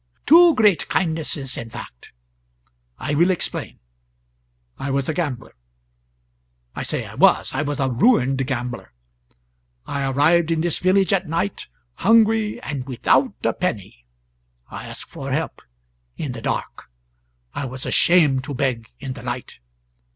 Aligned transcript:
Two 0.25 0.55
great 0.55 0.89
kindnesses 0.89 1.59
in 1.59 1.69
fact. 1.69 2.11
I 2.97 3.13
will 3.13 3.29
explain. 3.29 3.77
I 4.79 4.89
was 4.89 5.07
a 5.07 5.13
gambler. 5.13 5.53
I 6.73 6.81
say 6.81 7.05
I 7.05 7.13
WAS. 7.13 7.53
I 7.53 7.61
was 7.61 7.79
a 7.79 7.87
ruined 7.91 8.47
gambler. 8.47 8.93
I 9.85 10.05
arrived 10.09 10.49
in 10.49 10.61
this 10.61 10.79
village 10.79 11.13
at 11.13 11.29
night, 11.29 11.67
hungry 11.97 12.59
and 12.63 12.87
without 12.87 13.33
a 13.45 13.53
penny. 13.53 14.07
I 14.69 14.87
asked 14.87 15.11
for 15.11 15.31
help 15.31 15.61
in 16.17 16.31
the 16.31 16.41
dark; 16.41 16.89
I 17.53 17.65
was 17.65 17.85
ashamed 17.85 18.43
to 18.45 18.55
beg 18.55 18.89
in 18.99 19.13
the 19.13 19.21
light. 19.21 19.59